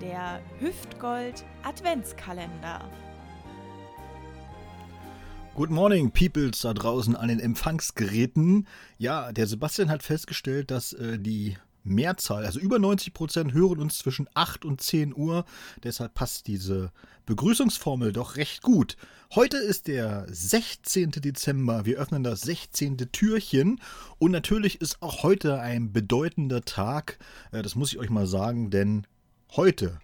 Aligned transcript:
der 0.00 0.40
Hüftgold 0.60 1.44
Adventskalender. 1.62 2.88
Good 5.54 5.70
morning, 5.70 6.12
Peoples 6.12 6.60
da 6.60 6.72
draußen 6.72 7.16
an 7.16 7.28
den 7.28 7.40
Empfangsgeräten. 7.40 8.68
Ja, 8.96 9.32
der 9.32 9.48
Sebastian 9.48 9.90
hat 9.90 10.04
festgestellt, 10.04 10.70
dass 10.70 10.92
äh, 10.92 11.18
die 11.18 11.56
Mehrzahl, 11.82 12.44
also 12.44 12.60
über 12.60 12.78
90 12.78 13.12
Prozent, 13.12 13.52
hören 13.52 13.80
uns 13.80 13.98
zwischen 13.98 14.28
8 14.34 14.64
und 14.64 14.80
10 14.80 15.16
Uhr. 15.16 15.44
Deshalb 15.82 16.14
passt 16.14 16.46
diese 16.46 16.92
Begrüßungsformel 17.26 18.12
doch 18.12 18.36
recht 18.36 18.62
gut. 18.62 18.96
Heute 19.34 19.56
ist 19.56 19.88
der 19.88 20.26
16. 20.28 21.10
Dezember. 21.10 21.86
Wir 21.86 21.98
öffnen 21.98 22.22
das 22.22 22.42
16. 22.42 22.96
Türchen. 23.10 23.80
Und 24.18 24.30
natürlich 24.30 24.80
ist 24.80 25.02
auch 25.02 25.24
heute 25.24 25.60
ein 25.60 25.92
bedeutender 25.92 26.62
Tag. 26.62 27.18
Äh, 27.50 27.62
das 27.62 27.74
muss 27.74 27.92
ich 27.92 27.98
euch 27.98 28.10
mal 28.10 28.28
sagen, 28.28 28.70
denn 28.70 29.04
heute, 29.56 29.98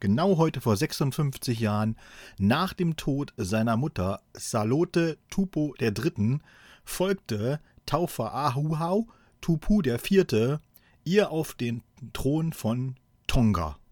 genau 0.00 0.36
heute 0.36 0.60
vor 0.60 0.76
56 0.76 1.60
Jahren, 1.60 1.96
nach 2.38 2.72
dem 2.72 2.96
Tod 2.96 3.32
seiner 3.36 3.76
Mutter 3.76 4.20
Salote 4.34 5.18
Tupo 5.30 5.74
III., 5.80 6.40
folgte 6.84 7.60
Taufa 7.86 8.28
Ahuhau 8.28 9.06
Tupu 9.40 9.82
IV. 9.82 10.58
ihr 11.04 11.30
auf 11.30 11.54
den 11.54 11.82
Thron 12.12 12.52
von 12.52 12.96
Tonga. 13.26 13.78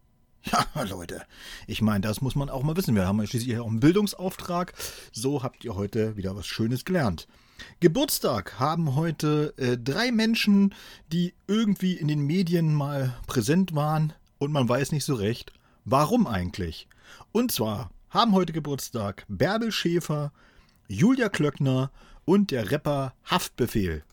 Ja, 0.75 0.83
Leute, 0.83 1.23
ich 1.67 1.81
meine, 1.81 2.03
das 2.03 2.21
muss 2.21 2.35
man 2.35 2.51
auch 2.51 2.63
mal 2.63 2.77
wissen. 2.77 2.95
Wir 2.95 3.07
haben 3.07 3.19
ja 3.19 3.27
schließlich 3.27 3.59
auch 3.59 3.67
einen 3.67 3.81
Bildungsauftrag. 3.81 4.75
So 5.11 5.43
habt 5.43 5.65
ihr 5.65 5.75
heute 5.75 6.19
wieder 6.19 6.37
was 6.37 6.47
Schönes 6.47 6.85
gelernt. 6.85 7.27
Geburtstag 7.81 8.61
haben 8.61 8.95
heute 8.95 9.55
äh, 9.57 9.79
drei 9.79 10.13
Menschen, 10.13 10.75
die 11.13 11.33
irgendwie 11.47 11.95
in 11.95 12.09
den 12.09 12.21
Medien 12.21 12.75
mal 12.75 13.17
präsent 13.27 13.75
waren 13.75 14.13
und 14.45 14.53
man 14.53 14.69
weiß 14.69 14.93
nicht 14.93 15.05
so 15.05 15.15
recht, 15.15 15.53
warum 15.85 16.27
eigentlich. 16.27 16.87
Und 17.33 17.51
zwar 17.51 17.91
haben 18.11 18.33
heute 18.33 18.53
Geburtstag 18.53 19.25
Bärbel 19.27 19.73
Schäfer, 19.73 20.33
Julia 20.87 21.29
Klöckner 21.29 21.91
und 22.25 22.51
der 22.51 22.71
Rapper 22.71 23.15
Haftbefehl. 23.25 24.05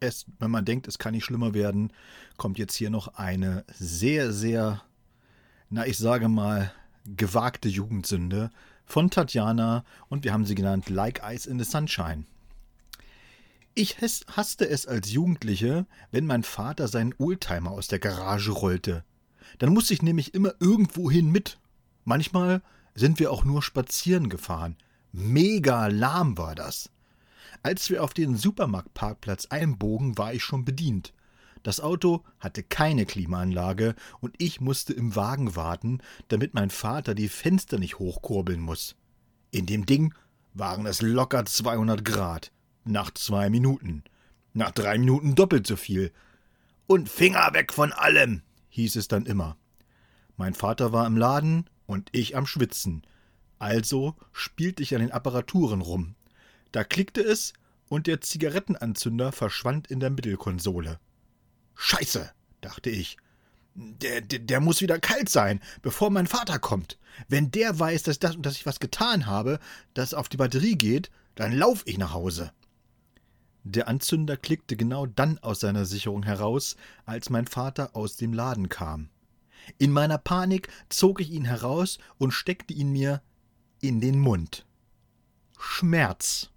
Es, 0.00 0.26
wenn 0.40 0.50
man 0.50 0.64
denkt, 0.64 0.88
es 0.88 0.98
kann 0.98 1.14
nicht 1.14 1.24
schlimmer 1.24 1.54
werden, 1.54 1.92
kommt 2.36 2.58
jetzt 2.58 2.74
hier 2.74 2.90
noch 2.90 3.14
eine 3.14 3.64
sehr, 3.72 4.32
sehr, 4.32 4.82
na 5.70 5.86
ich 5.86 5.96
sage 5.96 6.28
mal, 6.28 6.72
gewagte 7.04 7.68
Jugendsünde 7.68 8.50
von 8.84 9.10
Tatjana 9.10 9.84
und 10.08 10.24
wir 10.24 10.32
haben 10.32 10.44
sie 10.44 10.56
genannt 10.56 10.88
Like 10.90 11.22
Ice 11.24 11.48
in 11.48 11.58
the 11.58 11.64
Sunshine. 11.64 12.24
Ich 13.74 13.96
hasste 14.00 14.68
es 14.68 14.86
als 14.86 15.12
Jugendliche, 15.12 15.86
wenn 16.10 16.26
mein 16.26 16.42
Vater 16.42 16.88
seinen 16.88 17.14
Oldtimer 17.16 17.70
aus 17.70 17.88
der 17.88 18.00
Garage 18.00 18.50
rollte. 18.50 19.02
Dann 19.58 19.72
musste 19.72 19.94
ich 19.94 20.02
nämlich 20.02 20.34
immer 20.34 20.52
irgendwohin 20.60 21.30
mit. 21.30 21.58
Manchmal 22.04 22.60
sind 22.94 23.18
wir 23.18 23.32
auch 23.32 23.44
nur 23.44 23.62
spazieren 23.62 24.28
gefahren. 24.28 24.76
Mega 25.12 25.86
lahm 25.86 26.36
war 26.36 26.54
das. 26.54 26.90
Als 27.62 27.88
wir 27.88 28.04
auf 28.04 28.12
den 28.12 28.36
Supermarktparkplatz 28.36 29.46
einbogen, 29.46 30.18
war 30.18 30.34
ich 30.34 30.44
schon 30.44 30.66
bedient. 30.66 31.14
Das 31.62 31.80
Auto 31.80 32.24
hatte 32.40 32.62
keine 32.62 33.06
Klimaanlage 33.06 33.94
und 34.20 34.34
ich 34.36 34.60
musste 34.60 34.92
im 34.92 35.16
Wagen 35.16 35.56
warten, 35.56 36.00
damit 36.28 36.52
mein 36.52 36.68
Vater 36.68 37.14
die 37.14 37.28
Fenster 37.28 37.78
nicht 37.78 37.98
hochkurbeln 37.98 38.60
muss. 38.60 38.96
In 39.50 39.64
dem 39.64 39.86
Ding 39.86 40.12
waren 40.52 40.84
es 40.84 41.00
locker 41.00 41.46
200 41.46 42.04
Grad. 42.04 42.52
Nach 42.84 43.10
zwei 43.12 43.50
Minuten. 43.50 44.04
Nach 44.54 44.70
drei 44.70 44.98
Minuten 44.98 45.34
doppelt 45.34 45.66
so 45.66 45.76
viel. 45.76 46.12
Und 46.86 47.08
Finger 47.08 47.50
weg 47.52 47.72
von 47.72 47.92
allem, 47.92 48.42
hieß 48.68 48.96
es 48.96 49.08
dann 49.08 49.26
immer. 49.26 49.56
Mein 50.36 50.54
Vater 50.54 50.92
war 50.92 51.06
im 51.06 51.16
Laden 51.16 51.70
und 51.86 52.08
ich 52.12 52.36
am 52.36 52.46
Schwitzen. 52.46 53.02
Also 53.58 54.16
spielte 54.32 54.82
ich 54.82 54.94
an 54.94 55.00
den 55.00 55.12
Apparaturen 55.12 55.80
rum. 55.80 56.16
Da 56.72 56.84
klickte 56.84 57.20
es 57.20 57.52
und 57.88 58.06
der 58.06 58.20
Zigarettenanzünder 58.20 59.30
verschwand 59.32 59.86
in 59.86 60.00
der 60.00 60.10
Mittelkonsole. 60.10 60.98
Scheiße, 61.76 62.32
dachte 62.60 62.90
ich. 62.90 63.18
Der, 63.74 64.20
der, 64.20 64.40
der, 64.40 64.60
muss 64.60 64.80
wieder 64.82 64.98
kalt 64.98 65.28
sein, 65.28 65.60
bevor 65.80 66.10
mein 66.10 66.26
Vater 66.26 66.58
kommt. 66.58 66.98
Wenn 67.28 67.50
der 67.50 67.78
weiß, 67.78 68.02
dass, 68.02 68.18
das, 68.18 68.36
dass 68.38 68.56
ich 68.56 68.66
was 68.66 68.80
getan 68.80 69.26
habe, 69.26 69.60
das 69.94 70.12
auf 70.12 70.28
die 70.28 70.36
Batterie 70.36 70.76
geht, 70.76 71.10
dann 71.34 71.52
lauf 71.52 71.82
ich 71.86 71.96
nach 71.96 72.12
Hause. 72.12 72.52
Der 73.64 73.88
Anzünder 73.88 74.36
klickte 74.36 74.76
genau 74.76 75.06
dann 75.06 75.38
aus 75.38 75.60
seiner 75.60 75.84
Sicherung 75.84 76.24
heraus, 76.24 76.76
als 77.06 77.30
mein 77.30 77.46
Vater 77.46 77.94
aus 77.94 78.16
dem 78.16 78.32
Laden 78.32 78.68
kam. 78.68 79.08
In 79.78 79.92
meiner 79.92 80.18
Panik 80.18 80.68
zog 80.88 81.20
ich 81.20 81.30
ihn 81.30 81.44
heraus 81.44 81.98
und 82.18 82.32
steckte 82.32 82.74
ihn 82.74 82.90
mir 82.90 83.22
in 83.80 84.00
den 84.00 84.18
Mund. 84.18 84.66
Schmerz. 85.58 86.50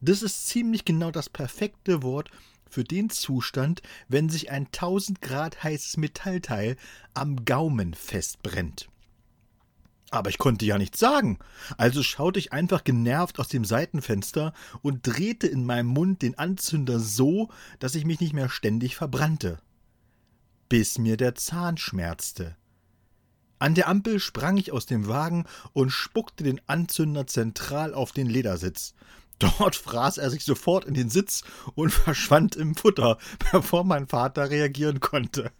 Das 0.00 0.22
ist 0.22 0.46
ziemlich 0.46 0.84
genau 0.84 1.10
das 1.10 1.28
perfekte 1.28 2.02
Wort 2.02 2.30
für 2.68 2.84
den 2.84 3.10
Zustand, 3.10 3.82
wenn 4.08 4.28
sich 4.28 4.50
ein 4.50 4.66
1000 4.66 5.20
Grad 5.20 5.62
heißes 5.62 5.96
Metallteil 5.96 6.76
am 7.14 7.44
Gaumen 7.44 7.94
festbrennt. 7.94 8.88
Aber 10.14 10.30
ich 10.30 10.38
konnte 10.38 10.64
ja 10.64 10.78
nichts 10.78 11.00
sagen. 11.00 11.40
Also 11.76 12.04
schaute 12.04 12.38
ich 12.38 12.52
einfach 12.52 12.84
genervt 12.84 13.40
aus 13.40 13.48
dem 13.48 13.64
Seitenfenster 13.64 14.52
und 14.80 15.04
drehte 15.04 15.48
in 15.48 15.66
meinem 15.66 15.88
Mund 15.88 16.22
den 16.22 16.38
Anzünder 16.38 17.00
so, 17.00 17.48
dass 17.80 17.96
ich 17.96 18.04
mich 18.04 18.20
nicht 18.20 18.32
mehr 18.32 18.48
ständig 18.48 18.94
verbrannte. 18.94 19.58
Bis 20.68 20.98
mir 20.98 21.16
der 21.16 21.34
Zahn 21.34 21.78
schmerzte. 21.78 22.54
An 23.58 23.74
der 23.74 23.88
Ampel 23.88 24.20
sprang 24.20 24.56
ich 24.56 24.70
aus 24.70 24.86
dem 24.86 25.08
Wagen 25.08 25.46
und 25.72 25.90
spuckte 25.90 26.44
den 26.44 26.60
Anzünder 26.68 27.26
zentral 27.26 27.92
auf 27.92 28.12
den 28.12 28.28
Ledersitz. 28.28 28.94
Dort 29.40 29.74
fraß 29.74 30.18
er 30.18 30.30
sich 30.30 30.44
sofort 30.44 30.84
in 30.84 30.94
den 30.94 31.10
Sitz 31.10 31.42
und 31.74 31.90
verschwand 31.92 32.54
im 32.54 32.76
Futter, 32.76 33.18
bevor 33.50 33.82
mein 33.82 34.06
Vater 34.06 34.48
reagieren 34.48 35.00
konnte. 35.00 35.50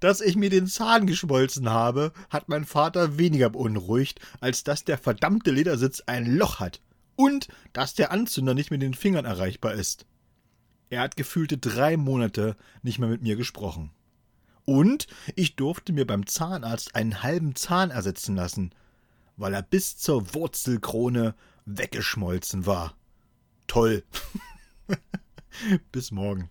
Dass 0.00 0.20
ich 0.20 0.34
mir 0.34 0.50
den 0.50 0.66
Zahn 0.66 1.06
geschmolzen 1.06 1.70
habe, 1.70 2.12
hat 2.30 2.48
mein 2.48 2.64
Vater 2.64 3.18
weniger 3.18 3.50
beunruhigt, 3.50 4.20
als 4.40 4.64
dass 4.64 4.84
der 4.84 4.98
verdammte 4.98 5.50
Ledersitz 5.50 6.02
ein 6.06 6.26
Loch 6.36 6.58
hat 6.58 6.80
und 7.16 7.48
dass 7.74 7.94
der 7.94 8.10
Anzünder 8.10 8.54
nicht 8.54 8.70
mit 8.70 8.80
den 8.80 8.94
Fingern 8.94 9.26
erreichbar 9.26 9.74
ist. 9.74 10.06
Er 10.88 11.02
hat 11.02 11.16
gefühlte 11.16 11.58
drei 11.58 11.96
Monate 11.96 12.56
nicht 12.82 12.98
mehr 12.98 13.08
mit 13.08 13.22
mir 13.22 13.36
gesprochen. 13.36 13.90
Und 14.64 15.06
ich 15.36 15.56
durfte 15.56 15.92
mir 15.92 16.06
beim 16.06 16.26
Zahnarzt 16.26 16.94
einen 16.94 17.22
halben 17.22 17.54
Zahn 17.54 17.90
ersetzen 17.90 18.36
lassen, 18.36 18.74
weil 19.36 19.54
er 19.54 19.62
bis 19.62 19.96
zur 19.96 20.34
Wurzelkrone 20.34 21.34
weggeschmolzen 21.66 22.66
war. 22.66 22.96
Toll. 23.66 24.02
Bis 25.92 26.10
morgen. 26.10 26.50